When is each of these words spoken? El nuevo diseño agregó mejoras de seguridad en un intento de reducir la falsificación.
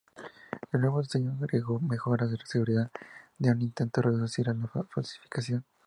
El 0.73 0.81
nuevo 0.81 0.99
diseño 1.03 1.33
agregó 1.39 1.79
mejoras 1.79 2.31
de 2.31 2.39
seguridad 2.43 2.89
en 3.39 3.51
un 3.51 3.61
intento 3.61 4.01
de 4.01 4.07
reducir 4.09 4.47
la 4.47 4.55
falsificación. 4.89 5.63